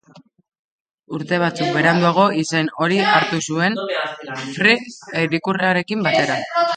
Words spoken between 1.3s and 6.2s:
batzuk beranduago, izen hori hartu zuen, Fr ikurrarekin